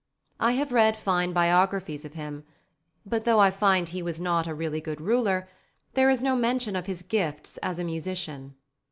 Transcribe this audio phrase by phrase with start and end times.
[0.39, 2.43] I have read fine biographies of him;
[3.05, 5.47] but though I find he was not a really good ruler,
[5.93, 8.55] there is no mention of his gifts as a musician.